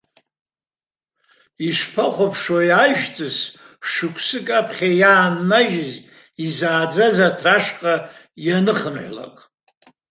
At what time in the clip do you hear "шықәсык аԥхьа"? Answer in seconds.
3.89-4.89